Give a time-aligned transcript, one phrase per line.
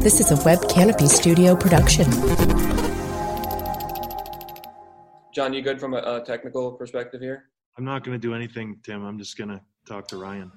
[0.00, 2.06] This is a Web Canopy Studio production.
[5.34, 7.50] John, you good from a, a technical perspective here?
[7.76, 9.04] I'm not going to do anything, Tim.
[9.04, 10.50] I'm just going to talk to Ryan.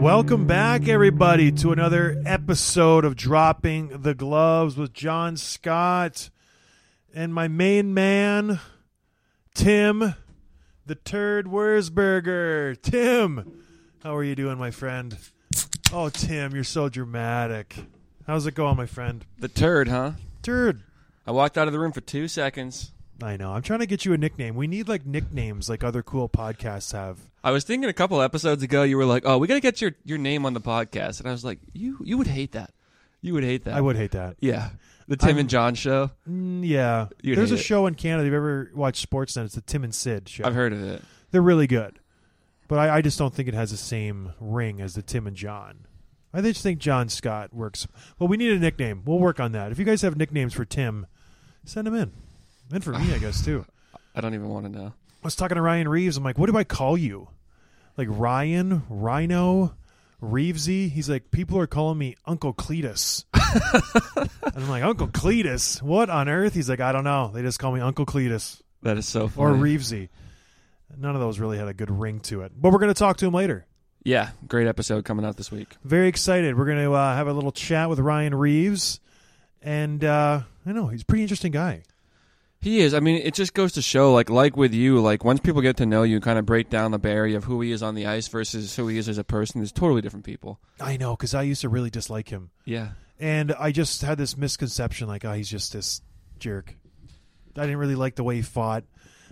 [0.00, 6.30] Welcome back, everybody, to another episode of Dropping the Gloves with John Scott
[7.14, 8.60] and my main man,
[9.54, 10.14] Tim,
[10.86, 12.80] the Turd Wurzburger.
[12.80, 13.62] Tim,
[14.02, 15.18] how are you doing, my friend?
[15.92, 17.76] Oh, Tim, you're so dramatic.
[18.26, 19.26] How's it going, my friend?
[19.38, 20.12] The turd, huh?
[20.42, 20.82] Turd.
[21.26, 22.92] I walked out of the room for two seconds.
[23.22, 23.52] I know.
[23.52, 24.54] I'm trying to get you a nickname.
[24.54, 27.18] We need like nicknames like other cool podcasts have.
[27.42, 29.80] I was thinking a couple episodes ago, you were like, "Oh, we got to get
[29.80, 32.72] your, your name on the podcast," and I was like, "You you would hate that.
[33.22, 33.74] You would hate that.
[33.74, 34.36] I would hate that.
[34.40, 34.70] Yeah,
[35.08, 36.10] the Tim I'm- and John show.
[36.28, 37.08] Mm, yeah.
[37.22, 37.58] You'd There's a it.
[37.58, 38.24] show in Canada.
[38.26, 39.44] You've ever watched Sportsnet?
[39.46, 40.44] It's the Tim and Sid show.
[40.44, 41.02] I've heard of it.
[41.30, 41.98] They're really good.
[42.68, 45.34] But I, I just don't think it has the same ring as the Tim and
[45.36, 45.86] John.
[46.32, 47.88] I just think John Scott works.
[48.18, 49.02] Well, we need a nickname.
[49.04, 49.72] We'll work on that.
[49.72, 51.06] If you guys have nicknames for Tim,
[51.64, 52.12] send them in.
[52.72, 53.64] And for me, I guess, too.
[54.14, 54.86] I don't even want to know.
[54.86, 56.16] I was talking to Ryan Reaves.
[56.16, 57.28] I'm like, what do I call you?
[57.96, 59.74] Like Ryan, Rhino,
[60.20, 60.88] Reavesy.
[60.88, 63.24] He's like, people are calling me Uncle Cletus.
[63.34, 65.82] and I'm like, Uncle Cletus?
[65.82, 66.54] What on earth?
[66.54, 67.30] He's like, I don't know.
[67.34, 69.50] They just call me Uncle Cletus That is so funny.
[69.50, 69.54] or.
[69.54, 70.08] Reavesy.
[70.96, 72.52] None of those really had a good ring to it.
[72.56, 73.66] But we're going to talk to him later.
[74.04, 75.76] yeah, great episode coming out this week.
[75.84, 76.56] Very excited.
[76.58, 78.98] We're going to uh, have a little chat with Ryan Reaves.
[79.62, 81.82] And uh, I know, he's a pretty interesting guy.
[82.60, 82.92] He is.
[82.92, 85.78] I mean, it just goes to show, like, like with you, like once people get
[85.78, 88.06] to know you, kind of break down the barrier of who he is on the
[88.06, 89.60] ice versus who he is as a person.
[89.60, 90.60] There's totally different people.
[90.78, 92.50] I know, because I used to really dislike him.
[92.66, 92.90] Yeah.
[93.18, 96.02] And I just had this misconception like, oh, he's just this
[96.38, 96.74] jerk.
[97.56, 98.84] I didn't really like the way he fought.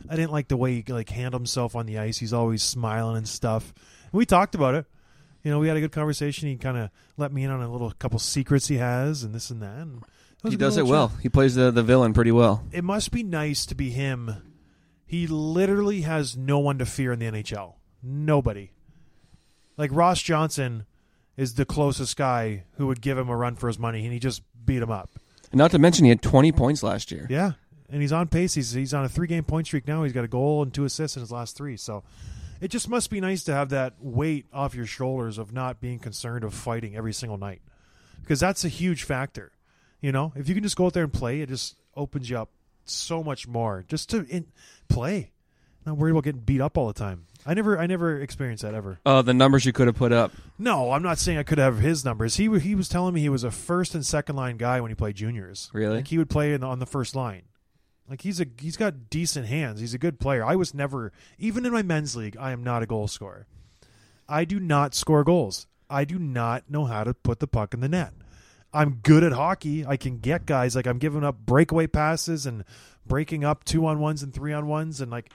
[0.08, 2.18] I didn't like the way he like handled himself on the ice.
[2.18, 3.74] He's always smiling and stuff.
[4.12, 4.86] we talked about it.
[5.42, 6.48] You know, we had a good conversation.
[6.48, 9.50] He kind of let me in on a little couple secrets he has and this
[9.50, 9.76] and that.
[9.76, 10.02] And
[10.46, 11.08] He does it well.
[11.20, 12.64] He plays the, the villain pretty well.
[12.70, 14.36] It must be nice to be him.
[15.04, 17.74] He literally has no one to fear in the NHL.
[18.02, 18.72] Nobody.
[19.76, 20.84] Like Ross Johnston
[21.36, 24.18] is the closest guy who would give him a run for his money, and he
[24.18, 25.10] just beat him up.
[25.50, 27.26] And not to mention, he had 20 points last year.
[27.30, 27.52] Yeah,
[27.88, 28.54] and he's on pace.
[28.54, 30.02] He's he's on a three game point streak now.
[30.02, 31.76] He's got a goal and two assists in his last three.
[31.76, 32.04] So
[32.60, 35.98] it just must be nice to have that weight off your shoulders of not being
[35.98, 37.62] concerned of fighting every single night,
[38.22, 39.52] because that's a huge factor.
[40.00, 42.38] You know, if you can just go out there and play, it just opens you
[42.38, 42.50] up
[42.84, 44.46] so much more just to in,
[44.88, 45.32] play.
[45.84, 47.26] Not worried about getting beat up all the time.
[47.46, 48.98] I never I never experienced that ever.
[49.06, 50.32] Uh, the numbers you could have put up.
[50.58, 52.36] No, I'm not saying I could have his numbers.
[52.36, 54.94] He he was telling me he was a first and second line guy when he
[54.94, 55.70] played juniors.
[55.72, 55.96] Really?
[55.96, 57.42] Like he would play in the, on the first line.
[58.08, 59.80] Like he's a he's got decent hands.
[59.80, 60.44] He's a good player.
[60.44, 62.36] I was never even in my men's league.
[62.38, 63.46] I am not a goal scorer.
[64.28, 65.66] I do not score goals.
[65.88, 68.12] I do not know how to put the puck in the net.
[68.72, 69.86] I'm good at hockey.
[69.86, 72.64] I can get guys like I'm giving up breakaway passes and
[73.06, 75.30] breaking up two on ones and three on ones and like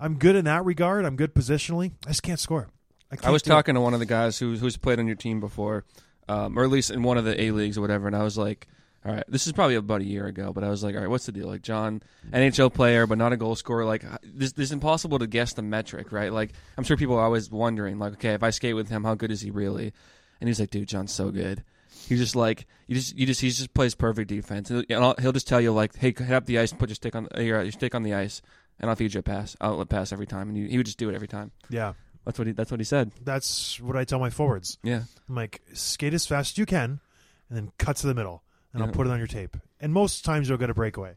[0.00, 1.04] I'm good in that regard.
[1.04, 1.92] I'm good positionally.
[2.06, 2.68] I just can't score.
[3.10, 3.54] I, can't I was do it.
[3.54, 5.84] talking to one of the guys who, who's played on your team before,
[6.28, 8.38] um, or at least in one of the A leagues or whatever, and I was
[8.38, 8.68] like,
[9.04, 11.08] all right, this is probably about a year ago, but I was like, all right,
[11.08, 11.46] what's the deal?
[11.46, 13.84] Like, John, NHL player, but not a goal scorer.
[13.84, 16.32] Like, this, this is impossible to guess the metric, right?
[16.32, 19.14] Like, I'm sure people are always wondering, like, okay, if I skate with him, how
[19.14, 19.92] good is he really?
[20.40, 21.64] And he's like, dude, John's so good.
[22.08, 24.70] He's just like, you just, you just, he just plays perfect defense.
[24.70, 27.14] And he'll, he'll just tell you, like, hey, head up the ice, put your stick
[27.14, 28.40] on, uh, your, your stick on the ice,
[28.80, 30.98] and I'll feed you a pass, outlet pass every time, and you, he would just
[30.98, 31.50] do it every time.
[31.68, 31.92] Yeah.
[32.24, 32.52] That's what he.
[32.52, 33.10] That's what he said.
[33.24, 34.76] That's what I tell my forwards.
[34.82, 35.04] Yeah.
[35.28, 37.00] I'm like, skate as fast as you can,
[37.48, 38.42] and then cut to the middle,
[38.74, 39.56] and I'll put it on your tape.
[39.80, 41.14] And most times you'll get a breakaway,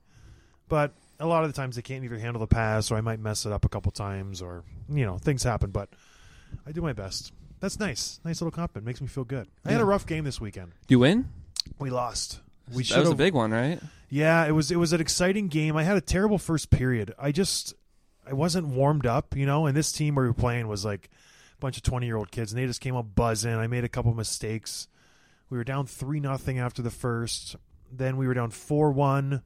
[0.70, 3.20] but a lot of the times they can't either handle the pass, or I might
[3.20, 5.72] mess it up a couple times, or you know things happen.
[5.72, 5.90] But
[6.66, 7.34] I do my best.
[7.62, 8.20] That's nice.
[8.26, 8.86] Nice little compliment.
[8.86, 9.48] Makes me feel good.
[9.64, 10.74] I had a rough game this weekend.
[10.88, 11.30] Do you win?
[11.80, 12.42] We lost.
[12.74, 13.80] We that was a big one, right?
[14.10, 14.72] Yeah, it was.
[14.72, 15.78] It was an exciting game.
[15.78, 17.14] I had a terrible first period.
[17.18, 17.74] I just,
[18.28, 19.66] I wasn't warmed up, you know.
[19.68, 21.10] And this team we were playing was like
[21.56, 23.54] a bunch of twenty-year-old kids, and they just came up buzzing.
[23.54, 24.88] I made a couple mistakes.
[25.50, 27.56] We were down three nothing after the first.
[27.92, 29.44] Then we were down four one.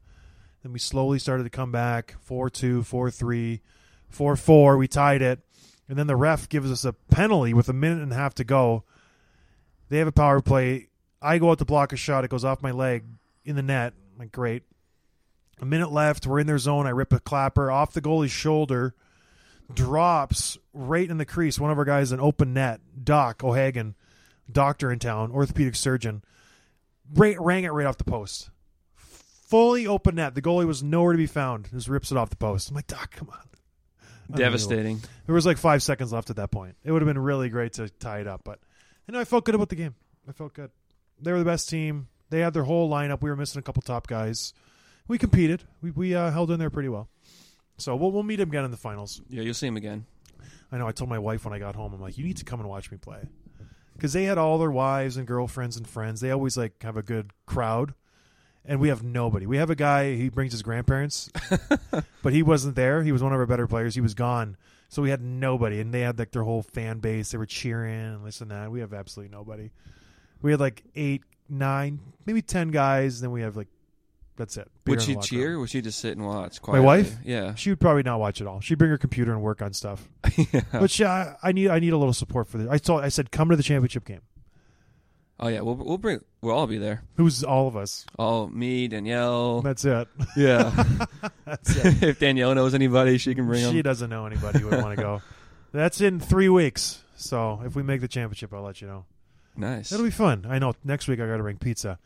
[0.64, 2.16] Then we slowly started to come back.
[2.22, 3.62] Four two, four three,
[4.10, 4.78] four four.
[4.78, 5.40] We tied it,
[5.88, 8.44] and then the ref gives us a penalty with a minute and a half to
[8.44, 8.84] go.
[9.90, 10.88] They have a power play.
[11.22, 12.24] I go out to block a shot.
[12.24, 13.04] It goes off my leg
[13.44, 13.94] in the net.
[14.14, 14.64] I'm like, great.
[15.62, 16.28] A minute left.
[16.28, 16.88] We're in their zone.
[16.88, 18.96] I rip a clapper off the goalie's shoulder,
[19.74, 21.60] drops right in the crease.
[21.60, 22.82] One of our guys, an open net.
[23.04, 23.96] Doc O'Hagan,
[24.52, 26.24] doctor in town, orthopedic surgeon,
[27.14, 28.50] right, rang it right off the post.
[28.96, 30.34] Fully open net.
[30.36, 31.70] The goalie was nowhere to be found.
[31.72, 32.70] Just rips it off the post.
[32.70, 33.48] I'm like, Doc, come on.
[34.34, 35.02] Devastating.
[35.26, 36.76] There was like five seconds left at that point.
[36.84, 38.60] It would have been really great to tie it up, but
[39.08, 39.96] you know, I felt good about the game.
[40.28, 40.72] I felt good.
[41.22, 42.08] They were the best team.
[42.30, 43.22] They had their whole lineup.
[43.22, 44.54] We were missing a couple top guys.
[45.08, 45.64] We competed.
[45.82, 47.08] We we uh, held in there pretty well.
[47.78, 49.22] So we'll we'll meet them again in the finals.
[49.30, 50.06] Yeah, you'll see him again.
[50.72, 50.88] I know.
[50.88, 52.68] I told my wife when I got home, I'm like, you need to come and
[52.68, 53.30] watch me play,
[53.94, 56.22] because they had all their wives and girlfriends and friends.
[56.22, 57.94] They always like have a good crowd,
[58.68, 59.46] and we have nobody.
[59.46, 60.16] We have a guy.
[60.16, 61.30] He brings his grandparents,
[62.24, 63.04] but he wasn't there.
[63.04, 63.96] He was one of our better players.
[63.96, 64.58] He was gone,
[64.90, 65.80] so we had nobody.
[65.80, 67.32] And they had like their whole fan base.
[67.32, 68.72] They were cheering and this and that.
[68.72, 69.72] We have absolutely nobody.
[70.42, 73.22] We had like eight, nine, maybe ten guys.
[73.22, 73.68] Then we have like
[74.38, 74.70] that's it.
[74.88, 75.52] Would she cheer?
[75.52, 75.62] room.
[75.62, 76.60] Would she just sit and watch?
[76.68, 77.16] My wife?
[77.24, 77.56] Yeah.
[77.56, 78.60] She would probably not watch at all.
[78.60, 80.08] She'd bring her computer and work on stuff.
[80.52, 80.62] yeah.
[80.72, 82.68] But she, I, I need I need a little support for this.
[82.70, 84.22] I told I said come to the championship game.
[85.40, 87.04] Oh yeah, we'll we'll bring we'll all be there.
[87.18, 88.06] Who's all of us?
[88.18, 89.62] Oh, me, Danielle.
[89.62, 90.08] That's it.
[90.38, 90.72] yeah.
[91.46, 92.04] That's it.
[92.04, 93.82] if Danielle knows anybody, she can bring she them.
[93.82, 95.22] doesn't know anybody who would want to go.
[95.74, 97.02] That's in three weeks.
[97.18, 99.06] So if we make the championship, I'll let you know.
[99.58, 99.92] Nice.
[99.92, 100.46] It'll be fun.
[100.48, 102.00] I know next week I got to bring pizza.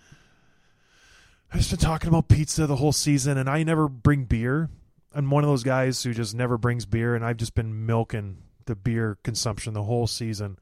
[1.51, 4.69] I've just been talking about pizza the whole season, and I never bring beer.
[5.13, 8.37] I'm one of those guys who just never brings beer, and I've just been milking
[8.65, 10.59] the beer consumption the whole season.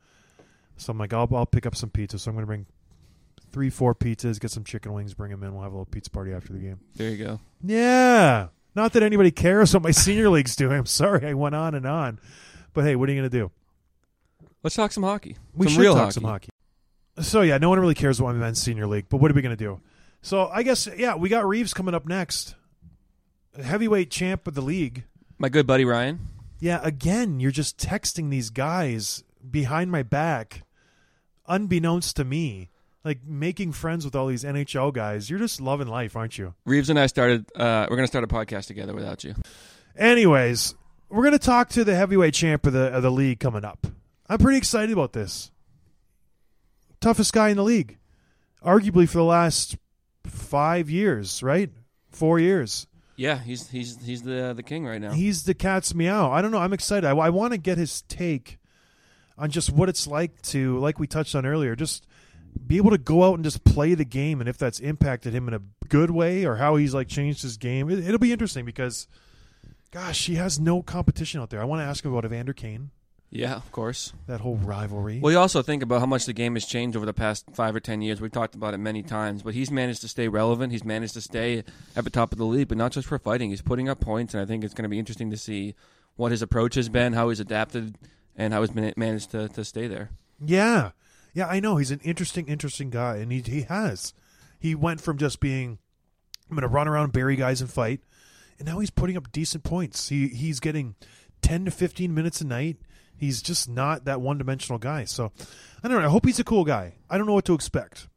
[0.78, 2.18] So I'm like, I'll, I'll pick up some pizza.
[2.20, 2.66] So I'm going to bring
[3.52, 5.54] three, four pizzas, get some chicken wings, bring them in.
[5.54, 6.80] We'll have a little pizza party after the game.
[6.96, 7.40] there you go.
[7.64, 8.48] Yeah.
[8.76, 10.78] Not that anybody cares what my senior league's doing.
[10.78, 12.20] I'm sorry I went on and on.
[12.74, 13.52] But hey, what are you going to do?
[14.64, 15.38] Let's talk some hockey.
[15.56, 16.14] We some should real talk hockey.
[16.14, 16.50] some hockey.
[17.22, 19.42] So yeah, no one really cares about my men's senior league, but what are we
[19.42, 19.80] going to do?
[20.22, 22.56] So I guess yeah, we got Reaves coming up next,
[23.64, 25.06] heavyweight champ of the league.
[25.40, 26.20] My good buddy Ryan.
[26.60, 30.64] Yeah, again, you're just texting these guys behind my back,
[31.48, 32.70] unbeknownst to me,
[33.04, 35.30] like making friends with all these NHL guys.
[35.30, 36.54] You're just loving life, aren't you?
[36.66, 37.46] Reaves and I started.
[37.56, 39.36] Uh, we're gonna start a podcast together without you.
[39.98, 40.76] Anyways,
[41.10, 43.88] we're going to talk to the heavyweight champ of the of the league coming up.
[44.30, 45.52] I'm pretty excited about this.
[47.00, 47.98] Toughest guy in the league,
[48.64, 49.78] arguably for the last
[50.26, 51.70] five years, right?
[52.10, 52.88] Four years.
[53.16, 55.12] Yeah, he's he's he's the the king right now.
[55.12, 56.32] He's the cat's meow.
[56.32, 56.60] I don't know.
[56.60, 57.08] I'm excited.
[57.08, 58.58] I, I want to get his take
[59.38, 62.08] on just what it's like to, like we touched on earlier, just
[62.66, 65.48] be able to go out and just play the game, and if that's impacted him
[65.48, 67.90] in a good way or how he's like changed his game.
[67.90, 69.08] It, it'll be interesting because,
[69.92, 71.62] gosh, he has no competition out there.
[71.62, 72.92] I want to ask him about Evander Kane,
[73.30, 74.14] yeah, of course.
[74.28, 75.20] that whole rivalry.
[75.20, 77.76] Well, you also think about how much the game has changed over the past five
[77.76, 78.22] or ten years.
[78.22, 80.72] We've talked about it many times, but he's managed to stay relevant.
[80.72, 81.64] He's managed to stay
[81.96, 83.50] at the top of the league, but not just for fighting.
[83.50, 85.76] He's putting up points, and I think it's going to be interesting to see
[86.16, 87.98] what his approach has been, how he's adapted,
[88.38, 90.12] and how he's managed to, to stay there.
[90.40, 90.92] Yeah.
[91.34, 91.78] Yeah, I know.
[91.78, 94.14] He's an interesting, interesting guy, and he he has.
[94.60, 95.78] He went from just being
[96.50, 98.02] I'm gonna run around, bury guys and fight,
[98.58, 100.10] and now he's putting up decent points.
[100.10, 100.96] He he's getting
[101.42, 102.78] ten to fifteen minutes a night.
[103.16, 105.04] He's just not that one dimensional guy.
[105.06, 105.32] So
[105.84, 106.08] I don't know.
[106.08, 106.96] I hope he's a cool guy.
[107.10, 108.08] I don't know what to expect.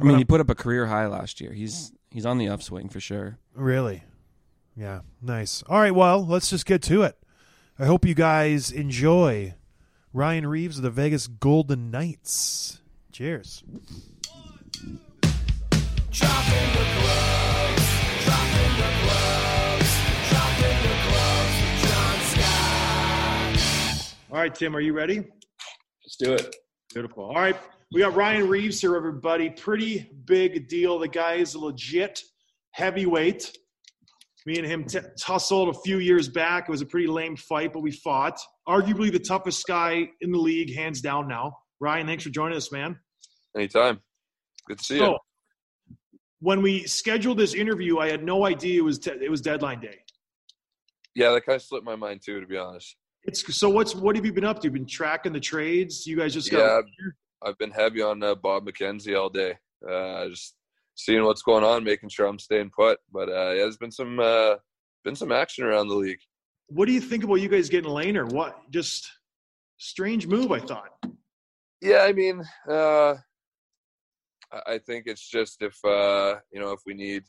[0.00, 1.52] I mean, he put up a career high last year.
[1.52, 3.38] He's he's on the upswing for sure.
[3.54, 4.02] Really?
[4.76, 5.62] Yeah, nice.
[5.68, 7.16] All right, well, let's just get to it.
[7.78, 9.52] I hope you guys enjoy
[10.14, 12.80] Ryan Reaves of the Vegas Golden Knights.
[13.12, 13.62] Cheers.
[24.30, 25.18] All right, Tim, are you ready?
[25.18, 26.56] Let's do it.
[26.94, 27.24] Beautiful.
[27.24, 27.56] All right.
[27.92, 29.50] We got Ryan Reaves here, everybody.
[29.50, 30.98] Pretty big deal.
[30.98, 32.22] The guy is a legit
[32.70, 33.54] heavyweight.
[34.46, 36.68] Me and him t- tussled a few years back.
[36.68, 38.38] It was a pretty lame fight, but we fought.
[38.68, 41.26] arguably the toughest guy in the league, hands down.
[41.28, 42.98] Now, Ryan, thanks for joining us, man.
[43.56, 44.00] Anytime.
[44.68, 45.18] Good to see So,
[45.90, 45.96] you.
[46.40, 49.80] when we scheduled this interview, I had no idea it was te- it was deadline
[49.80, 49.98] day.
[51.14, 52.96] Yeah, that kind of slipped my mind too, to be honest.
[53.24, 53.68] It's so.
[53.68, 54.64] What's what have you been up to?
[54.66, 56.06] You've Been tracking the trades?
[56.06, 56.80] You guys just got Yeah,
[57.42, 59.56] I've been heavy on uh, Bob McKenzie all day.
[59.88, 60.55] Uh, just
[60.96, 62.98] seeing what's going on, making sure I'm staying put.
[63.12, 64.56] But uh, yeah, there's been some uh,
[65.04, 66.18] been some action around the league.
[66.68, 68.30] What do you think about you guys getting Lehner?
[68.30, 69.08] What just
[69.78, 70.50] strange move?
[70.50, 70.88] I thought.
[71.80, 73.14] Yeah, I mean, uh,
[74.66, 77.22] I think it's just if uh, you know if we need,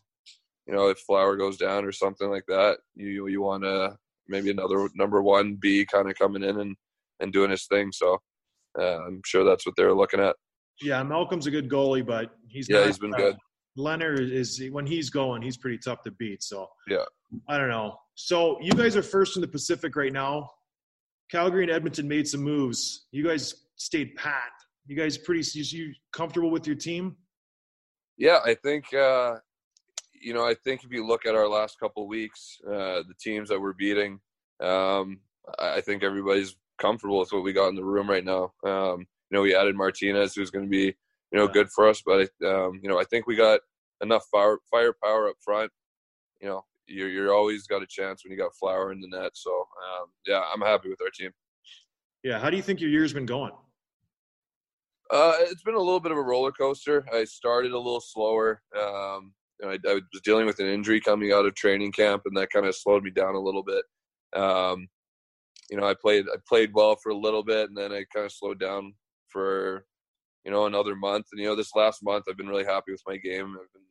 [0.66, 3.98] you know, if Flower goes down or something like that, you you want to
[4.28, 6.76] maybe another number one B kind of coming in and
[7.20, 7.92] and doing his thing.
[7.92, 8.18] So
[8.80, 10.36] uh, I'm sure that's what they're looking at.
[10.82, 13.36] Yeah, Malcolm's a good goalie, but he's Yeah, not, he's been uh, good.
[13.78, 16.44] Leonard is when he's going, he's pretty tough to beat.
[16.44, 17.06] So Yeah.
[17.48, 17.98] I don't know.
[18.16, 20.50] So you guys are first in the Pacific right now.
[21.30, 23.08] Calgary and Edmonton made some moves.
[23.12, 24.52] You guys stayed pat.
[24.88, 27.18] You guys pretty you, comfortable with your team?
[28.18, 29.36] Yeah, I think uh,
[30.20, 30.46] you know.
[30.46, 33.60] I think if you look at our last couple of weeks, uh, the teams that
[33.60, 34.20] we're beating,
[34.62, 35.20] um,
[35.60, 38.54] I I think everybody's comfortable with what we got in the room right now.
[38.66, 40.96] Um, you know, we added Martinez, who's going to be
[41.32, 41.52] you know Yeah.
[41.54, 43.60] good for us, but um, you know, I think we got
[44.02, 45.72] enough fire firepower up front.
[46.42, 49.32] You know, you're you're always got a chance when you got Flower in the net.
[49.34, 51.32] So um, yeah, I'm happy with our team.
[52.24, 52.40] Yeah.
[52.40, 53.52] How do you think your year's been going?
[55.10, 57.06] Uh, it's been a little bit of a roller coaster.
[57.14, 58.62] I started a little slower.
[58.76, 62.24] Um, you know, I, I was dealing with an injury coming out of training camp,
[62.26, 63.86] and that kind of slowed me down a little bit.
[64.36, 64.88] Um,
[65.70, 68.26] you know, I played I played well for a little bit, and then I kind
[68.26, 68.94] of slowed down
[69.30, 69.86] for
[70.48, 71.28] you know another month.
[71.32, 73.58] And you know, this last month I've been really happy with my game.
[73.60, 73.84] I've been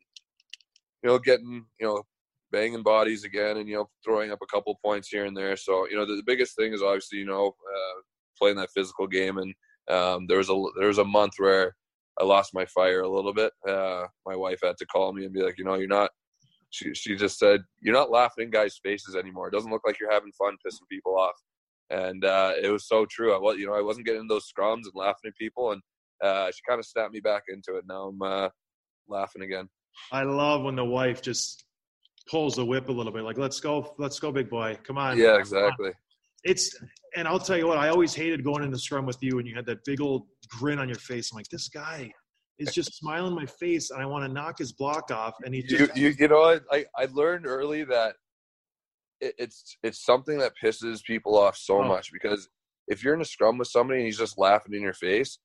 [1.03, 2.03] you know getting you know
[2.51, 5.57] banging bodies again, and you know throwing up a couple points here and there.
[5.57, 8.01] So you know, the, the biggest thing is obviously you know uh,
[8.39, 9.55] playing that physical game and
[9.89, 11.77] um, there was a there was a month where
[12.19, 13.53] I lost my fire a little bit.
[13.69, 16.11] Uh, my wife had to call me and be like, you know, you're not.
[16.71, 19.49] She she just said you're not laughing in guys' faces anymore.
[19.49, 21.37] It doesn't look like you're having fun pissing people off,
[21.91, 23.35] and uh, it was so true.
[23.35, 25.83] I was you know I wasn't getting in those scrums and laughing at people, and
[26.23, 27.85] uh, she kind of snapped me back into it.
[27.89, 28.49] Now I'm uh,
[29.09, 29.69] laughing again.
[30.13, 31.65] I love when the wife just
[32.31, 35.19] pulls the whip a little bit, like "Let's go, let's go, big boy, come on."
[35.19, 35.93] Yeah, exactly.
[36.45, 36.77] It's
[37.17, 39.49] and I'll tell you what, I always hated going in the scrum with you and
[39.49, 41.33] you had that big old grin on your face.
[41.33, 42.13] I'm like, this guy
[42.59, 45.63] is just smiling my face, and I want to knock his block off, and he
[45.63, 46.59] you, just you you know?
[46.71, 48.17] I I learned early that
[49.21, 51.89] it, it's it's something that pisses people off so Oh.
[51.89, 52.49] much because
[52.89, 55.39] if you're in a scrum with somebody and he's just laughing in your face,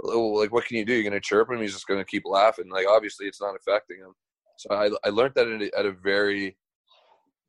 [0.00, 0.94] like what can you do?
[0.94, 1.60] You're gonna chirp him.
[1.60, 2.68] He's just gonna keep laughing.
[2.70, 4.12] Like obviously, it's not affecting him.
[4.58, 6.56] So I I learned that at a, at a very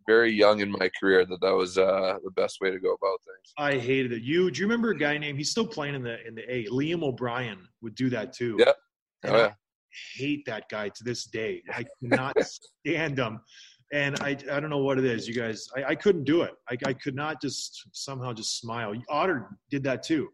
[0.07, 3.19] very young in my career that that was uh, the best way to go about
[3.25, 3.53] things.
[3.57, 4.21] I hated it.
[4.21, 6.65] You do you remember a guy named he's still playing in the in the A.
[6.65, 8.57] Liam O'Brien would do that too.
[8.59, 8.73] Yeah.
[9.23, 9.53] And Oh, I yeah.
[10.15, 11.63] hate that guy to this day.
[11.73, 13.39] I cannot stand him.
[13.93, 15.27] And I I don't know what it is.
[15.27, 16.51] You guys I, I couldn't do it.
[16.69, 18.93] I, I could not just somehow just smile.
[19.09, 20.29] Otter did that too.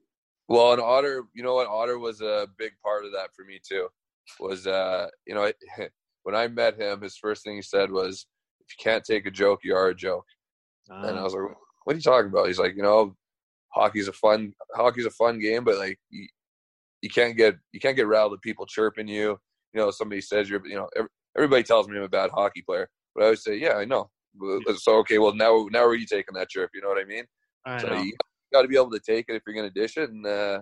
[0.51, 1.67] Well, and Otter, you know what?
[1.67, 3.87] Otter was a big part of that for me too.
[4.39, 5.49] Was uh, you know,
[6.23, 8.25] when I met him, his first thing he said was,
[8.59, 10.25] "If you can't take a joke, you are a joke."
[11.03, 11.43] and I Uh, was like,
[11.85, 13.15] "What are you talking about?" He's like, "You know,
[13.69, 16.27] hockey's a fun hockey's a fun game, but like you,
[17.01, 19.39] you can't get you can't get riled at people chirping you.
[19.73, 22.61] You know, somebody says you're you know ev- everybody tells me I'm a bad hockey
[22.63, 24.09] player, but I always say, yeah, I know.
[24.77, 26.71] So okay, well now now are you taking that chirp?
[26.73, 27.25] You know what I mean?
[27.65, 27.93] I So know.
[27.93, 28.15] you
[28.51, 30.59] got to be able to take it if you're going to dish it, and uh,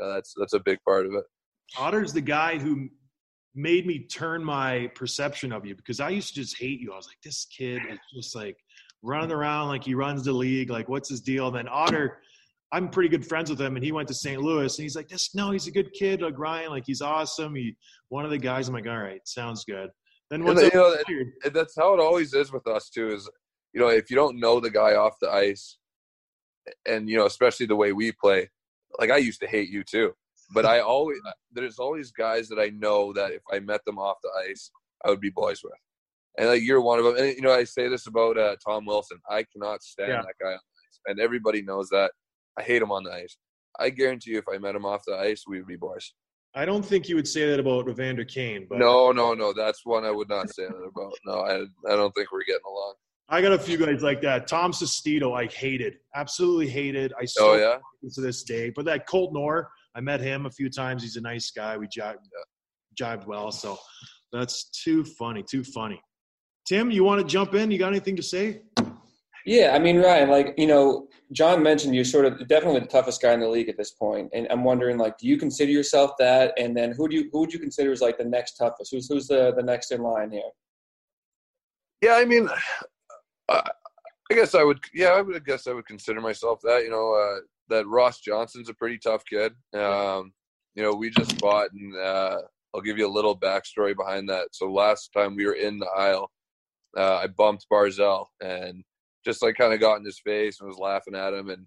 [0.00, 1.24] uh, that's that's a big part of it.
[1.78, 2.88] Otter's the guy who
[3.54, 6.92] made me turn my perception of you because I used to just hate you.
[6.92, 8.56] I was like, this kid is just like
[9.02, 10.70] running around like he runs the league.
[10.70, 11.48] Like, what's his deal?
[11.48, 12.18] And then Otter,
[12.72, 14.40] I'm pretty good friends with him, and he went to St.
[14.40, 17.54] Louis, and he's like, this no, he's a good kid, like Ryan, like he's awesome.
[17.54, 17.76] He
[18.08, 18.68] one of the guys.
[18.68, 19.90] I'm like, all right, sounds good.
[20.30, 20.96] Then And, once you know,
[21.44, 23.08] And that's how it always is with us too.
[23.08, 23.28] Is
[23.74, 25.76] you know if you don't know the guy off the ice,
[26.86, 28.48] and you know especially the way we play,
[28.98, 30.12] like I used to hate you too,
[30.54, 31.18] but I always
[31.52, 34.70] there's always guys that I know that if I met them off the ice,
[35.04, 35.72] I would be boys with,
[36.38, 37.16] and like you're one of them.
[37.16, 39.18] And you know I say this about uh, Tom Wilson.
[39.28, 40.22] I cannot stand Yeah.
[40.22, 42.12] that guy on the ice, and everybody knows that.
[42.58, 43.36] I hate him on the ice.
[43.80, 46.12] I guarantee you, if I met him off the ice, we would be boys.
[46.54, 49.54] I don't think you would say that about Evander Kane, but No, no, no.
[49.54, 51.14] That's one I would not say that about.
[51.24, 52.94] No, I, I don't think we're getting along.
[53.32, 54.46] I got a few guys like that.
[54.46, 57.14] Tom Sestito, I hated, absolutely hated.
[57.14, 57.78] I oh, still Oh yeah.
[58.12, 58.68] to this day.
[58.68, 61.02] But that Colton Orr, I met him a few times.
[61.02, 61.78] He's a nice guy.
[61.78, 62.18] We jived,
[63.00, 63.50] jived well.
[63.50, 63.78] So
[64.32, 65.98] that's too funny, too funny.
[66.66, 67.70] Tim, you want to jump in?
[67.70, 68.60] You got anything to say?
[69.46, 73.22] Yeah, I mean, Ryan, like you know, John mentioned you're sort of definitely the toughest
[73.22, 74.30] guy in the league at this point.
[74.30, 76.52] point, and I'm wondering, like, do you consider yourself that?
[76.58, 78.92] And then who do you who would you consider as like the next toughest?
[78.92, 80.42] Who's who's the the next in line here?
[82.02, 82.48] Yeah, I mean,
[83.48, 83.62] uh,
[84.30, 84.80] I guess I would.
[84.94, 86.84] Yeah, I would I guess I would consider myself that.
[86.84, 89.52] You know, uh, that Ross Johnston's a pretty tough kid.
[89.74, 90.32] Um,
[90.74, 92.38] you know, we just fought, and uh,
[92.74, 94.48] I'll give you a little backstory behind that.
[94.52, 96.30] So last time we were in the aisle,
[96.96, 98.82] uh, I bumped Barzal and
[99.24, 101.66] just like kind of got in his face and was laughing at him, and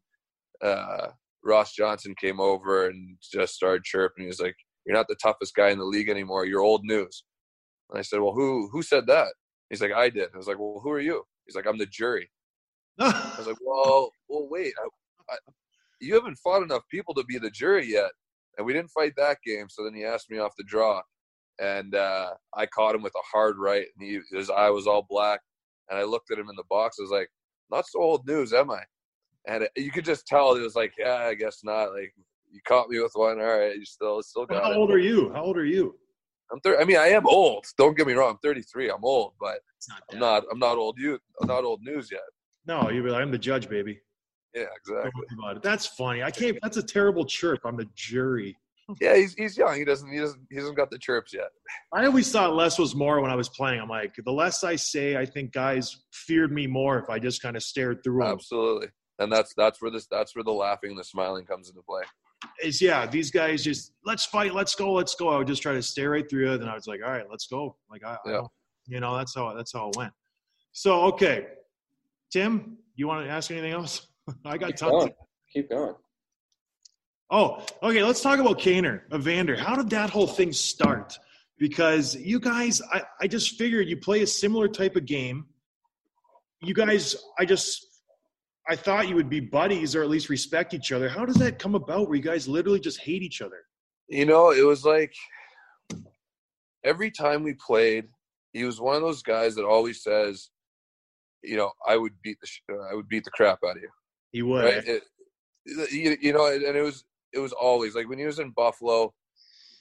[0.63, 1.09] uh,
[1.43, 4.23] Ross Johnston came over and just started chirping.
[4.23, 4.55] He was like,
[4.85, 6.45] "You're not the toughest guy in the league anymore.
[6.45, 7.23] You're old news."
[7.89, 9.33] And I said, "Well, who who said that?"
[9.69, 11.85] He's like, "I did." I was like, "Well, who are you?" He's like, "I'm the
[11.85, 12.29] jury."
[12.99, 14.73] I was like, "Well, well, wait.
[14.81, 15.37] I, I,
[16.01, 18.11] you haven't fought enough people to be the jury yet."
[18.57, 19.67] And we didn't fight that game.
[19.69, 21.01] So then he asked me off the draw,
[21.59, 25.05] and uh, I caught him with a hard right, and he, his eye was all
[25.09, 25.41] black.
[25.89, 26.97] And I looked at him in the box.
[26.99, 27.29] I was like,
[27.69, 28.83] "Not so old news, am I?"
[29.47, 32.13] And it, you could just tell it was like, "Yeah, I guess not." Like
[32.51, 33.39] you caught me with one.
[33.39, 34.77] All right, you still still got How it.
[34.77, 35.31] old are you?
[35.33, 35.95] How old are you?
[36.51, 36.81] I'm 30.
[36.81, 37.65] I mean, I am old.
[37.77, 38.31] Don't get me wrong.
[38.31, 38.89] I'm 33.
[38.89, 39.59] I'm old, but
[39.89, 40.43] not I'm not.
[40.51, 40.97] I'm not old.
[40.97, 41.19] You.
[41.41, 42.21] I'm not old news yet.
[42.67, 43.99] No, you're like, I'm the judge, baby.
[44.53, 45.11] Yeah, Don't exactly.
[45.15, 45.63] worry about it.
[45.63, 46.23] That's funny.
[46.23, 46.57] I can't.
[46.61, 47.61] That's a terrible chirp.
[47.65, 48.57] I'm the jury.
[49.01, 49.75] Yeah, he's he's young.
[49.75, 51.49] He doesn't he doesn't he hasn't got the chirps yet.
[51.91, 53.81] I always thought less was more when I was playing.
[53.81, 57.41] I'm like, the less I say, I think guys feared me more if I just
[57.41, 58.33] kind of stared through them.
[58.33, 58.87] Absolutely.
[59.17, 62.03] And that's that's where this that's where the laughing and the smiling comes into play.
[62.63, 65.29] Is yeah, these guys just let's fight, let's go, let's go.
[65.29, 67.25] I would just try to stare right through it, and I was like, all right,
[67.29, 67.75] let's go.
[67.89, 68.31] Like I, I Yeah.
[68.33, 68.51] don't-
[68.87, 70.13] you know, that's how that's how it went.
[70.71, 71.47] So okay,
[72.31, 74.07] Tim, you want to ask anything else?
[74.45, 74.91] I got Keep tons.
[74.91, 75.07] going.
[75.07, 75.13] Of,
[75.53, 75.95] Keep going.
[77.31, 78.03] oh, okay.
[78.03, 79.55] Let's talk about Kaner, Evander.
[79.57, 81.17] How did that whole thing start?
[81.57, 85.45] Because you guys, I, I just figured you play a similar type of game.
[86.61, 87.94] You guys, I just,
[88.67, 91.07] I thought you would be buddies or at least respect each other.
[91.07, 93.65] How does that come about where you guys literally just hate each other?
[94.09, 95.13] You know, it was like
[96.83, 98.07] every time we played,
[98.53, 100.49] he was one of those guys that always says,
[101.43, 103.83] you know, I would beat the sh- uh, I would beat the crap out of
[103.83, 103.89] you.
[104.31, 104.63] He would.
[104.63, 104.87] Right?
[104.87, 105.03] It,
[105.91, 109.13] you, you know, and it was it was always like when he was in Buffalo,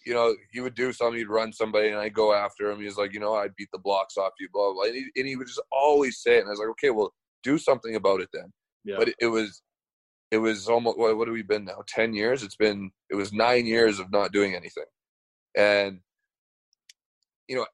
[0.04, 2.80] you know, he would do something, he'd run somebody, and I'd go after him.
[2.80, 4.74] He was like, you know, I'd beat the blocks off you, blah blah.
[4.74, 4.84] blah.
[4.84, 7.14] And, he, and he would just always say it, and I was like, okay, well,
[7.42, 8.52] do something about it then.
[8.84, 8.96] Yeah.
[8.98, 9.62] But it, was,
[10.30, 11.82] it was almost what, what have we been now?
[11.86, 12.42] Ten years.
[12.42, 14.84] It's been it was nine years of not doing anything,
[15.56, 16.00] and
[17.48, 17.66] you know,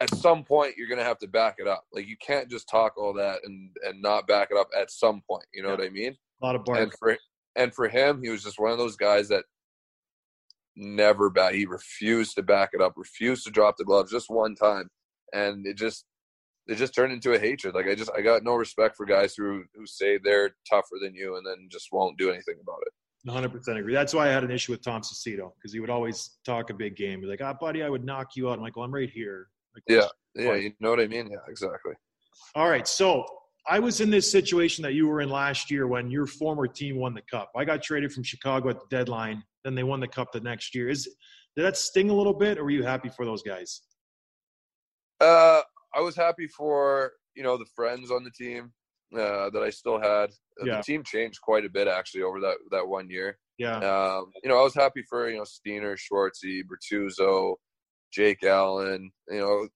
[0.00, 1.84] at some point you're gonna have to back it up.
[1.92, 5.22] Like you can't just talk all that and and not back it up at some
[5.28, 5.44] point.
[5.52, 5.76] You know Yeah.
[5.76, 6.16] what I mean?
[6.42, 6.78] a lot of bark.
[6.78, 7.16] and for
[7.56, 9.44] and for him, he was just one of those guys that
[10.76, 11.54] never back.
[11.54, 14.88] He refused to back it up, refused to drop the gloves just one time,
[15.32, 16.04] and it just
[16.68, 17.74] it just turned into a hatred.
[17.74, 21.14] Like I just I got no respect for guys who who say they're tougher than
[21.14, 22.92] you and then just won't do anything about it.
[23.26, 23.92] 100% agree.
[23.92, 26.74] That's why I had an issue with Tom Sestito because he would always talk a
[26.74, 27.20] big game.
[27.20, 28.58] Be like, ah, buddy, I would knock you out.
[28.58, 29.48] I'm like, well, I'm right here.
[29.74, 31.28] Like, Yeah, yeah, you know what I mean?
[31.30, 31.94] Yeah, exactly.
[32.54, 32.86] All right.
[32.86, 33.26] So
[33.68, 36.96] I was in this situation that you were in last year when your former team
[36.96, 37.50] won the cup.
[37.56, 39.42] I got traded from Chicago at the deadline.
[39.64, 40.88] Then they won the cup the next year.
[40.88, 41.04] Is
[41.56, 43.82] did that sting a little bit, or were you happy for those guys?
[45.20, 45.60] Uh,
[45.98, 48.72] I was happy for you know the friends on the team
[49.14, 50.30] uh, that I still had.
[50.60, 50.76] Uh, Yeah.
[50.76, 53.38] The team changed quite a bit actually over that that one year.
[53.58, 53.78] Yeah.
[53.78, 57.56] Um, you know, I was happy for you know Steiner, Schwartzy, Bortuzzo,
[58.12, 59.68] Jake Allen, you know,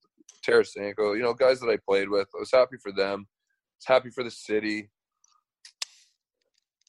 [0.47, 2.27] Tarasenko, you know, guys that I played with.
[2.35, 3.19] I was happy for them.
[3.27, 4.89] I was happy for the city.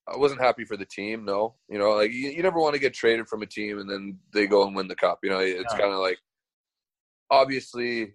[0.07, 1.25] I wasn't happy for the team.
[1.25, 3.89] No, you know, like you, you never want to get traded from a team and
[3.91, 5.19] then they go and win the cup.
[5.23, 5.79] You know, it's Yeah.
[5.81, 6.19] kind of like
[7.31, 8.15] obviously,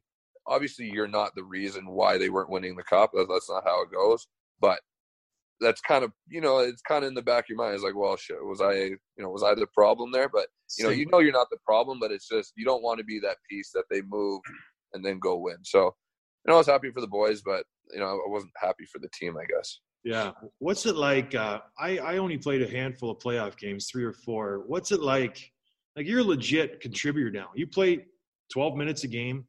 [0.50, 3.12] obviously you're not the reason why they weren't winning the cup.
[3.14, 4.28] That's not how it goes.
[4.60, 4.80] But
[5.62, 7.76] that's kind of you know it's kind of in the back of your mind.
[7.76, 10.30] It's like, well, shit, was I you know was I the problem there?
[10.30, 12.98] But you know you know you're not the problem, but it's just you don't want
[12.98, 14.42] to be that piece that they move
[14.94, 15.58] and then go win.
[15.64, 15.84] So
[16.46, 19.00] you know I was happy for the boys, but you know I wasn't happy for
[19.00, 19.38] the team.
[19.38, 19.80] I guess.
[20.04, 20.32] Yeah.
[20.60, 21.36] What's it like?
[21.36, 24.64] Uh, I I only played a handful of playoff games, three or four.
[24.68, 25.52] What's it like?
[25.96, 27.50] Like you're a legit contributor now.
[27.56, 28.06] You play
[28.54, 29.46] 12 minutes a game.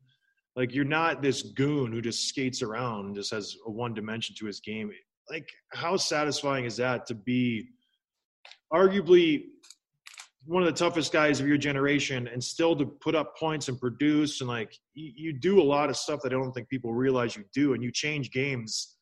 [0.57, 4.35] Like you're not this goon who just skates around and just has a one dimension
[4.39, 4.91] to his game.
[5.31, 7.69] Like how satisfying is that to be
[8.73, 9.45] arguably
[10.47, 13.79] one of the toughest guys of your generation and still to put up points and
[13.79, 16.95] produce and like you, you do a lot of stuff that I don't think people
[16.95, 18.97] realize you do and you change games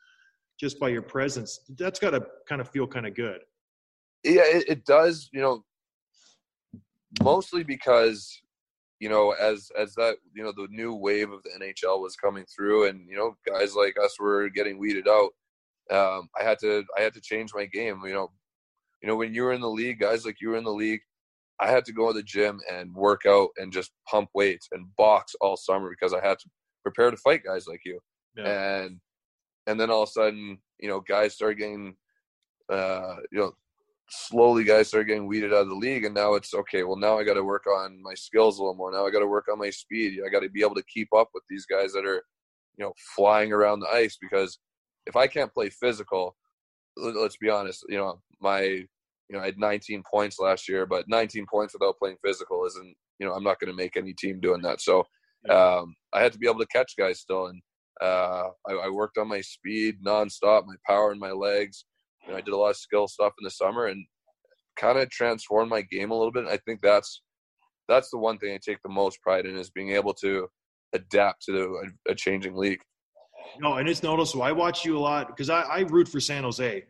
[0.59, 1.61] just by your presence.
[1.79, 3.39] That's got to kind of feel kind of good.
[4.25, 5.31] Yeah, it, it does.
[5.33, 5.65] You know,
[7.23, 8.43] mostly because
[9.01, 12.45] you know as as that you know the new wave of the NHL was coming
[12.47, 15.31] through, and you know guys like us were getting weeded out.
[15.91, 18.01] um, I had to I had to change my game.
[18.05, 18.33] You know,
[19.03, 21.01] you know when you were in the league, guys like you were in the league,
[21.61, 24.87] I had to go to the gym and work out and just pump weights and
[24.97, 26.49] box all summer because I had to
[26.83, 28.01] prepare to fight guys like you.
[28.37, 28.81] Yeah.
[28.81, 29.01] And
[29.67, 31.95] and then all of a sudden, you know, guys started getting,
[32.73, 33.53] uh, you know,
[34.09, 36.83] slowly guys started getting weeded out of the league, and now it's okay.
[36.83, 38.93] Well, now I got to work on my skills a little more.
[38.93, 40.21] Now I got to work on my speed.
[40.25, 42.23] I got to be able to keep up with these guys that are,
[42.77, 44.59] you know, flying around the ice because
[45.07, 46.37] if I can't play physical,
[46.97, 48.87] let- let's be honest, you know, my, you
[49.31, 53.27] know, I had 19 points last year, but 19 points without playing physical isn't, you
[53.27, 54.81] know, I'm not going to make any team doing that.
[54.81, 55.05] So
[55.51, 57.61] um, I had to be able to catch guys still, and
[58.01, 61.85] uh, I, I worked on my speed nonstop, my power in my legs.
[62.29, 64.05] You know, I did a lot of skill stuff in the summer and
[64.77, 66.45] kind of transformed my game a little bit.
[66.47, 67.23] I think that's
[67.89, 70.47] that's the one thing I take the most pride in is being able to
[70.93, 72.81] adapt to a, a changing league.
[73.61, 74.43] No, and it's noticeable.
[74.43, 76.85] I watch you a lot because I, I root for San Jose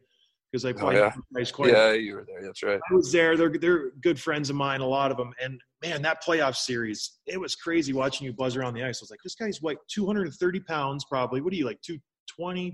[0.50, 1.12] because I oh, play Oh, yeah.
[1.34, 1.70] guys quite.
[1.70, 2.42] Yeah, you were there.
[2.42, 2.80] That's right.
[2.90, 3.36] I was there.
[3.36, 5.32] They're they're good friends of mine, a lot of them.
[5.40, 9.00] And man, that playoff series, it was crazy watching you buzz around the ice.
[9.00, 11.40] I was like, this guy's what, 230 pounds probably.
[11.40, 12.72] What are you like, 220,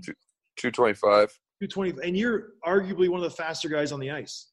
[0.57, 1.39] 225.
[1.61, 2.07] 220?
[2.07, 4.47] And you're arguably one of the faster guys on the ice.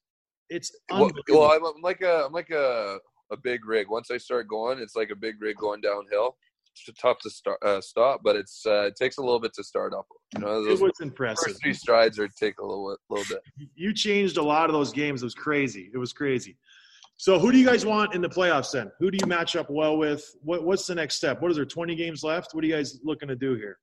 [0.48, 2.98] It's Well, well, I'm, I'm like a I'm like a
[3.30, 3.88] a big rig.
[3.88, 6.36] Once I start going, it's like a big rig going downhill.
[6.74, 9.64] It's tough to start uh, stop, but it's uh, it takes a little bit to
[9.64, 10.06] start up.
[10.34, 11.48] You know, it was impressive.
[11.48, 13.42] first three strides are take a little little bit.
[13.74, 15.22] You changed a lot of those games.
[15.22, 15.90] It was crazy.
[15.92, 16.56] It was crazy.
[17.18, 18.90] So, who do you guys want in the playoffs then?
[18.98, 20.24] Who do you match up well with?
[20.42, 21.40] What, what's the next step?
[21.40, 21.64] What is there?
[21.64, 22.54] 20 games left?
[22.54, 23.78] What are you guys looking to do here?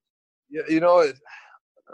[0.49, 1.15] Yeah, you know, it,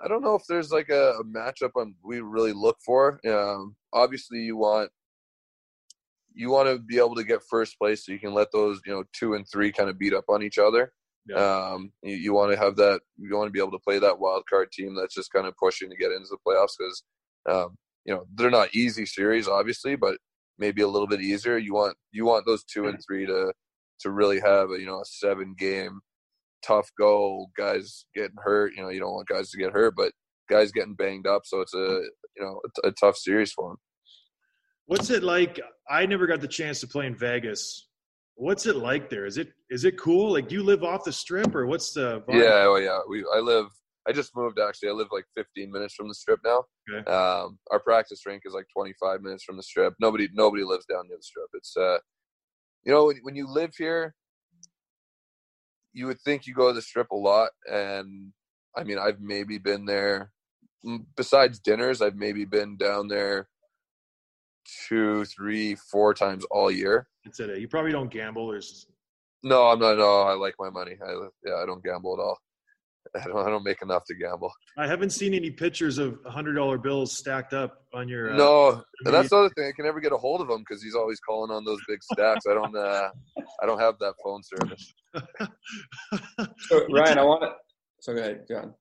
[0.03, 3.19] I don't know if there's like a, a matchup on we really look for.
[3.27, 4.89] Um, obviously, you want
[6.34, 8.93] you want to be able to get first place so you can let those you
[8.93, 10.91] know two and three kind of beat up on each other.
[11.27, 11.38] Yeah.
[11.38, 13.01] Um, you, you want to have that.
[13.17, 15.55] You want to be able to play that wild card team that's just kind of
[15.58, 17.03] pushing to get into the playoffs because
[17.49, 20.17] um, you know they're not easy series, obviously, but
[20.60, 21.58] maybe a little bit easier.
[21.58, 23.53] You want you want those two and three to
[24.01, 26.01] to really have a you know a seven game
[26.65, 27.47] tough go.
[27.58, 28.73] Guys getting hurt.
[28.75, 30.12] You know you don't want guys to get hurt, but
[30.49, 31.41] guys getting banged up.
[31.45, 32.01] So it's a
[32.38, 33.78] you know a, a tough series for them.
[34.88, 35.60] What's it like?
[35.89, 37.88] I never got the chance to play in Vegas.
[38.36, 39.25] What's it like there?
[39.25, 40.34] Is it is it cool?
[40.34, 42.21] Like, do you live off the strip, or what's the?
[42.21, 42.34] Vibe?
[42.36, 42.99] Yeah, oh yeah.
[43.10, 43.67] We I live.
[44.08, 44.89] I just moved actually.
[44.89, 46.63] I live like 15 minutes from the strip now.
[46.93, 47.10] Okay.
[47.10, 49.95] Um, our practice rink is like 25 minutes from the strip.
[49.99, 51.47] Nobody nobody lives down near the strip.
[51.54, 51.97] It's uh,
[52.86, 54.13] you know, when, when you live here,
[55.95, 58.34] you would think you go to the strip a lot, and
[58.75, 60.31] I mean, I've maybe been there.
[60.86, 63.47] Mm, besides dinners, I've maybe been down there
[64.88, 67.08] two, three, four times all year.
[67.23, 67.60] It's it.
[67.60, 68.49] You probably don't gamble.
[68.49, 68.88] There's
[69.41, 69.97] No, I'm not.
[69.97, 70.97] No, I like my money.
[71.01, 71.12] I
[71.45, 72.39] yeah, I don't gamble at all.
[73.15, 73.37] I don't.
[73.37, 74.51] I don't make enough to gamble.
[74.77, 78.33] I haven't seen any pictures of hundred dollar bills stacked up on your.
[78.33, 79.67] Uh, no, and that's the other thing.
[79.67, 82.01] I can never get a hold of him because he's always calling on those big
[82.03, 82.45] stacks.
[82.49, 82.75] I don't.
[82.75, 83.09] Uh,
[83.61, 84.93] I don't have that phone service.
[86.67, 87.51] So, Ryan, I want to.
[88.01, 88.73] So go ahead, John.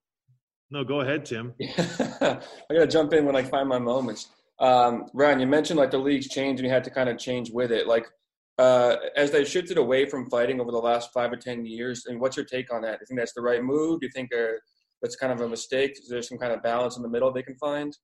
[0.70, 1.54] no, go ahead, Tim.
[1.78, 4.28] I gotta jump in when I find my moments.
[4.58, 7.50] Um, Ryan, you mentioned like the league's changed and you had to kind of change
[7.50, 7.86] with it.
[7.86, 8.06] Like
[8.58, 12.20] uh, as they shifted away from fighting over the last five or ten years, and
[12.20, 12.92] what's your take on that?
[12.92, 14.00] Do you think that's the right move?
[14.00, 14.52] Do you think uh,
[15.02, 15.92] that's kind of a mistake?
[15.92, 17.96] Is there some kind of balance in the middle they can find?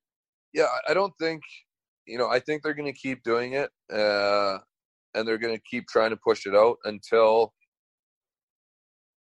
[0.52, 1.42] Yeah, I don't think.
[2.06, 4.58] You know, I think they're going to keep doing it, uh,
[5.14, 7.52] and they're going to keep trying to push it out until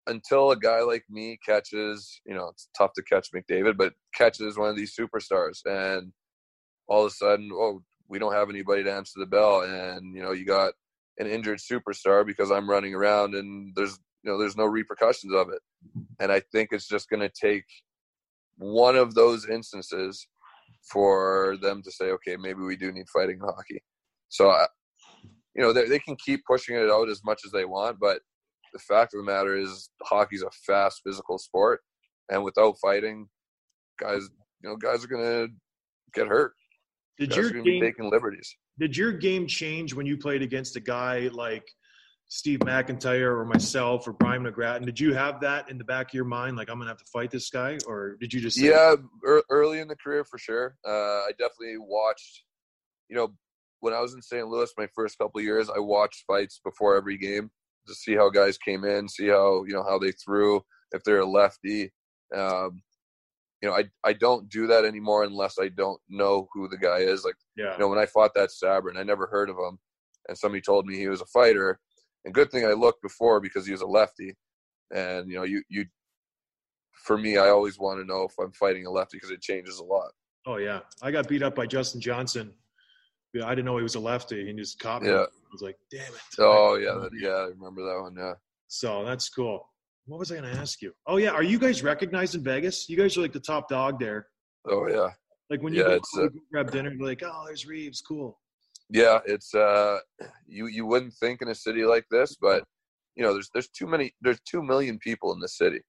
[0.06, 2.20] until a guy like me catches.
[2.24, 6.12] You know, it's tough to catch McDavid, but catches one of these superstars, and
[6.88, 10.22] all of a sudden, oh, we don't have anybody to answer the bell, and you
[10.22, 10.72] know, you got
[11.18, 15.48] an injured superstar because I'm running around, and there's you know, there's no repercussions of
[15.50, 15.60] it,
[16.20, 17.64] and I think it's just going to take
[18.56, 20.26] one of those instances
[20.90, 23.82] for them to say, okay, maybe we do need fighting hockey.
[24.28, 24.66] So, I,
[25.54, 28.20] you know, they, they can keep pushing it out as much as they want, but
[28.72, 31.80] the fact of the matter is, hockey's a fast, physical sport,
[32.30, 33.28] and without fighting,
[33.98, 34.28] guys,
[34.62, 35.48] you know, guys are gonna
[36.14, 36.52] get hurt.
[37.18, 38.54] Did guys your be taking liberties.
[38.78, 41.68] Did your game change when you played against a guy like
[42.28, 44.84] Steve McIntyre or myself or Brian McGrattan?
[44.84, 47.10] Did you have that in the back of your mind, like I'm gonna have to
[47.12, 48.94] fight this guy, or did you just Yeah,
[49.26, 50.76] ear- early in the career for sure.
[50.86, 52.44] Uh, I definitely watched.
[53.08, 53.34] You know,
[53.80, 54.46] when I was in St.
[54.46, 57.50] Louis, my first couple years, I watched fights before every game
[57.86, 60.60] to see how guys came in, see how you know how they threw,
[60.92, 61.92] if they're a lefty.
[62.36, 62.82] Um,
[63.62, 66.98] you know, I I don't do that anymore unless I don't know who the guy
[66.98, 67.24] is.
[67.24, 69.78] Like yeah, you know, when I fought that Sabrin, I never heard of him,
[70.28, 71.78] and somebody told me he was a fighter.
[72.24, 74.34] And good thing I looked before because he was a lefty,
[74.94, 75.86] and you know, you you
[76.92, 79.78] for me, I always want to know if I'm fighting a lefty because it changes
[79.78, 80.10] a lot.
[80.46, 82.52] Oh yeah, I got beat up by Justin Johnson.
[83.34, 84.46] Yeah, I didn't know he was a lefty.
[84.46, 85.10] He just caught me.
[85.10, 85.24] Yeah.
[85.24, 86.20] I was like, damn it.
[86.38, 88.14] Oh yeah, that, yeah, I remember that one.
[88.18, 88.34] Yeah.
[88.68, 89.68] So that's cool.
[90.08, 90.92] What was I going to ask you?
[91.06, 92.88] Oh yeah, are you guys recognized in Vegas?
[92.88, 94.26] You guys are like the top dog there.
[94.66, 95.10] Oh yeah.
[95.50, 98.38] Like when you Yeah, go uh, grab dinner, you're like, oh, there's Reaves, cool.
[98.90, 99.98] Yeah, it's uh,
[100.46, 102.64] you you wouldn't think in a city like this, but
[103.16, 105.80] you know, there's there's too many there's two million people in the city,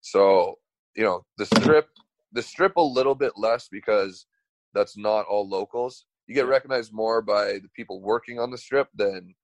[0.00, 0.56] so
[0.96, 1.86] you know the strip
[2.32, 4.26] the strip a little bit less because
[4.74, 6.06] that's not all locals.
[6.26, 9.34] You get recognized more by the people working on the strip than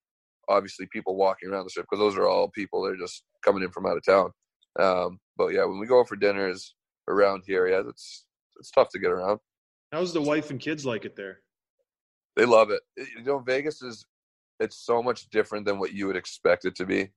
[0.48, 3.62] obviously people walking around the strip because those are all people that are just coming
[3.62, 4.30] in from out of town.
[4.78, 6.74] Um, but yeah, when we go for dinners
[7.08, 8.24] around here, yeah, it's
[8.58, 9.38] it's tough to get around.
[9.92, 11.40] How's the wife and kids like it there?
[12.36, 12.82] They love it.
[12.96, 14.04] You know, Vegas is
[14.60, 17.10] it's so much different than what you would expect it to be.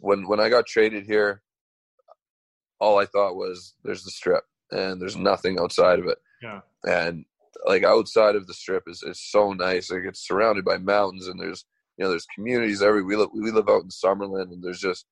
[0.00, 1.42] When when I got traded here,
[2.80, 6.18] all I thought was there's the strip and there's nothing outside of it.
[6.42, 6.60] Yeah.
[6.84, 7.24] And
[7.64, 9.90] like outside of the strip is, is so nice.
[9.90, 11.64] Like it's surrounded by mountains and there's
[11.96, 15.06] you know there's communities every we live we live out in Summerlin and there's just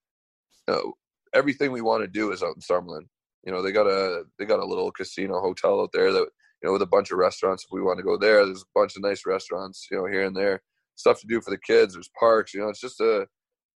[0.69, 0.93] you know
[1.35, 3.07] everything we want to do is out in Summerlin.
[3.45, 6.29] You know they got a they got a little casino hotel out there that
[6.63, 8.45] you know with a bunch of restaurants if we want to go there.
[8.45, 10.63] There's a bunch of nice restaurants you know here and there.
[10.97, 11.95] Stuff to do for the kids.
[11.95, 12.55] There's parks.
[12.55, 13.27] You know it's just a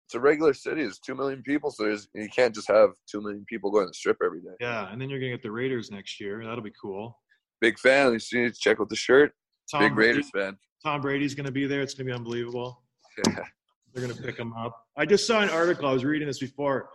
[0.09, 0.81] it's a regular city.
[0.81, 3.89] There's two million people, so there's you can't just have two million people going to
[3.89, 4.55] the strip every day.
[4.59, 6.43] Yeah, and then you're gonna get the Raiders next year.
[6.43, 7.15] That'll be cool.
[7.61, 8.13] Big fan.
[8.13, 9.33] You see, check out the shirt.
[9.69, 10.57] Tom Big Brady, Raiders fan.
[10.83, 11.81] Tom Brady's gonna be there.
[11.81, 12.81] It's gonna be unbelievable.
[13.93, 14.85] They're gonna pick him up.
[14.97, 15.87] I just saw an article.
[15.87, 16.89] I was reading this before.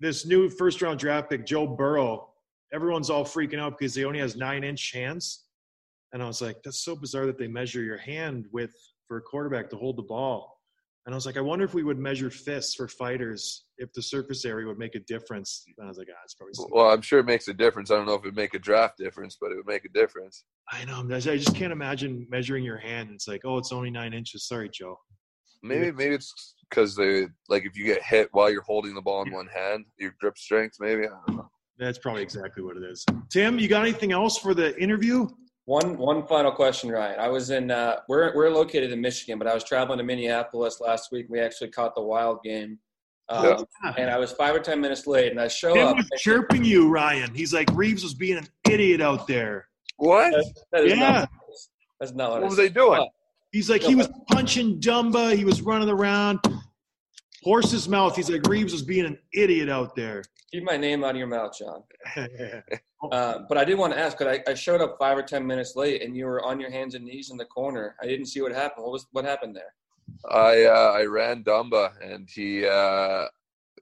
[0.00, 2.30] This new first round draft pick, Joe Burrow.
[2.72, 5.44] Everyone's all freaking out because he only has nine inch hands.
[6.12, 8.74] And I was like, that's so bizarre that they measure your hand width
[9.08, 10.54] for a quarterback to hold the ball.
[11.06, 14.00] And I was like, I wonder if we would measure fists for fighters if the
[14.00, 15.64] surface area would make a difference.
[15.76, 16.54] And I was like, ah, it's probably.
[16.70, 17.90] Well, I'm sure it makes a difference.
[17.90, 19.90] I don't know if it would make a draft difference, but it would make a
[19.90, 20.44] difference.
[20.72, 21.04] I know.
[21.14, 23.10] I just can't imagine measuring your hand.
[23.12, 24.48] It's like, oh, it's only nine inches.
[24.48, 24.98] Sorry, Joe.
[25.64, 29.22] Maybe maybe it's because they like if you get hit while you're holding the ball
[29.22, 30.76] in one hand, your grip strength.
[30.78, 31.50] Maybe I don't know.
[31.78, 33.04] That's probably exactly what it is.
[33.30, 35.26] Tim, you got anything else for the interview?
[35.64, 37.18] One one final question, Ryan.
[37.18, 40.80] I was in uh, we're we're located in Michigan, but I was traveling to Minneapolis
[40.82, 41.26] last week.
[41.30, 42.78] We actually caught the Wild game,
[43.30, 43.64] um,
[43.96, 45.30] and I was five or ten minutes late.
[45.30, 45.96] And I show Tim up.
[45.96, 47.34] was chirping you, Ryan.
[47.34, 49.68] He's like, Reaves was being an idiot out there.
[49.96, 50.34] What?
[50.72, 51.10] That is Yeah.
[51.20, 51.30] not,
[51.98, 53.08] that's not what, What I was they doing?
[53.54, 55.36] He's like, he was punching Dumba.
[55.36, 56.40] He was running around.
[57.44, 58.16] Horse's mouth.
[58.16, 60.24] He's like, Reaves was being an idiot out there.
[60.50, 61.84] Keep my name out of your mouth, John.
[63.12, 65.46] Uh, but I did want to ask, because I, I showed up five or ten
[65.46, 67.96] minutes late, and you were on your hands and knees in the corner.
[68.02, 68.82] I didn't see what happened.
[68.82, 69.74] What was what happened there?
[70.30, 73.26] I uh, I ran Dumba and he uh,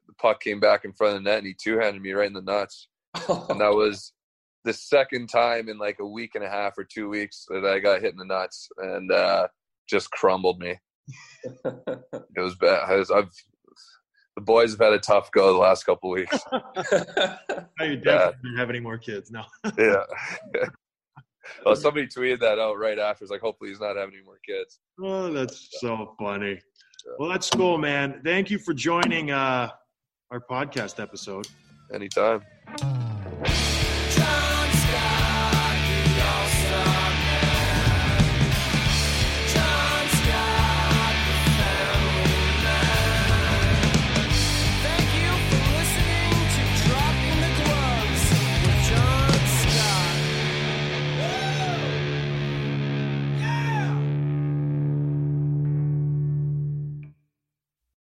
[0.08, 2.26] the puck came back in front of the net and he two handed me right
[2.26, 2.88] in the nuts.
[3.28, 4.12] And that was
[4.64, 7.78] the second time in like a week and a half or two weeks that I
[7.78, 9.46] got hit in the nuts and uh,
[9.88, 10.76] just crumbled me.
[12.34, 12.88] It was bad.
[12.88, 13.30] I was, I've
[14.36, 16.38] the boys have had a tough go the last couple of weeks.
[17.78, 19.30] Now you definitely don't have any more kids.
[19.30, 19.44] No.
[19.76, 20.04] yeah.
[21.64, 23.24] well, somebody tweeted that out right after.
[23.24, 24.78] It's like, hopefully he's not having any more kids.
[25.02, 26.60] Oh, that's so funny.
[27.18, 28.20] Well, that's cool, man.
[28.24, 29.70] Thank you for joining uh,
[30.30, 31.46] our podcast episode.
[31.92, 32.42] Anytime.